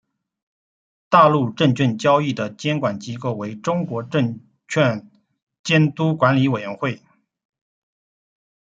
[1.09, 5.11] 大陆证券交易的监管机构为中国证券
[5.63, 6.99] 监督管理委员会。